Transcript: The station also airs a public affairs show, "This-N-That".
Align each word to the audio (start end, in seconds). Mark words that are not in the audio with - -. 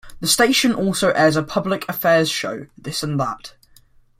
The 0.19 0.25
station 0.25 0.73
also 0.73 1.11
airs 1.11 1.35
a 1.35 1.43
public 1.43 1.87
affairs 1.87 2.27
show, 2.27 2.65
"This-N-That". 2.75 3.53